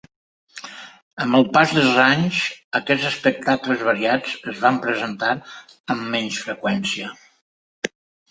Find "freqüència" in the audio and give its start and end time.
6.47-7.13